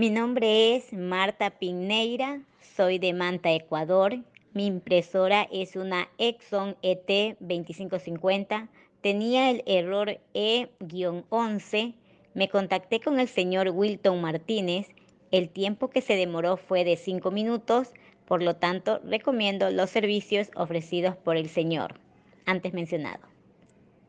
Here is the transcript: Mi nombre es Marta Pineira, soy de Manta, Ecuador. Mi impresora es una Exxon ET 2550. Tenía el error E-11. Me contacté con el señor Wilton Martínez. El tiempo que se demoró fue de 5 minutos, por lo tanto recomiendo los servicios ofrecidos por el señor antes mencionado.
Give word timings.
Mi 0.00 0.08
nombre 0.08 0.76
es 0.76 0.94
Marta 0.94 1.50
Pineira, 1.50 2.40
soy 2.74 2.98
de 2.98 3.12
Manta, 3.12 3.52
Ecuador. 3.52 4.16
Mi 4.54 4.64
impresora 4.64 5.46
es 5.52 5.76
una 5.76 6.08
Exxon 6.16 6.74
ET 6.80 7.36
2550. 7.38 8.70
Tenía 9.02 9.50
el 9.50 9.62
error 9.66 10.18
E-11. 10.32 11.94
Me 12.32 12.48
contacté 12.48 13.00
con 13.00 13.20
el 13.20 13.28
señor 13.28 13.68
Wilton 13.74 14.22
Martínez. 14.22 14.88
El 15.32 15.50
tiempo 15.50 15.90
que 15.90 16.00
se 16.00 16.16
demoró 16.16 16.56
fue 16.56 16.82
de 16.84 16.96
5 16.96 17.30
minutos, 17.30 17.92
por 18.24 18.42
lo 18.42 18.56
tanto 18.56 19.02
recomiendo 19.04 19.70
los 19.70 19.90
servicios 19.90 20.48
ofrecidos 20.56 21.14
por 21.14 21.36
el 21.36 21.50
señor 21.50 22.00
antes 22.46 22.72
mencionado. 22.72 23.20